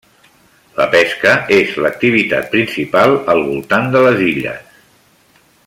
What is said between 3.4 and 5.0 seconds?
voltant de les illes.